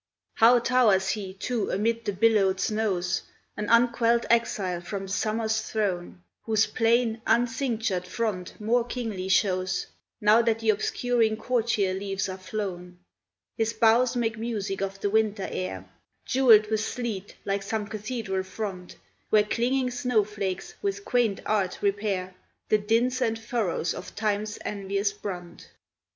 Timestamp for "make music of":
14.15-14.99